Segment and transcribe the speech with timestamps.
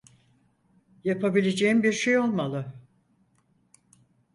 [1.03, 2.73] Yapabileceğin bir şey olmalı.